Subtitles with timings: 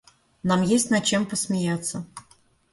[0.41, 2.05] Нам есть над чем посмеяться!